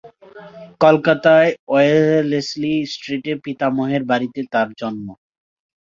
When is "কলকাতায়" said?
0.81-1.51